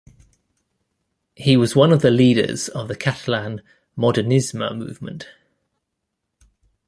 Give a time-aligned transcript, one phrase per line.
[1.35, 3.61] He was one of the leaders of the Catalan
[3.95, 5.27] "modernisme" movement.